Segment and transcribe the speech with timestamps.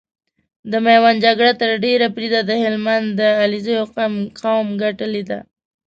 [0.71, 3.75] د ميوند جګړه تر ډېره بريده د هلمند د عليزو
[4.41, 5.39] قوم ګټلې ده۔